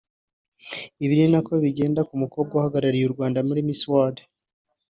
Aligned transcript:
Ibi 1.03 1.15
ni 1.19 1.27
nako 1.31 1.51
bigenda 1.63 2.01
ku 2.09 2.13
mukobwa 2.21 2.53
uhagararira 2.59 3.07
u 3.07 3.13
Rwanda 3.15 3.39
muri 3.47 3.59
Miss 3.67 3.81
World 3.91 4.17